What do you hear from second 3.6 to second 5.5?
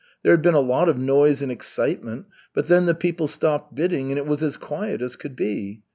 bidding, and it was as quiet as could